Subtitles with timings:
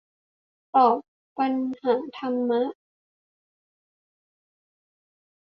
[0.75, 0.97] ตอบ
[1.37, 2.61] ปัญหาธรรมะ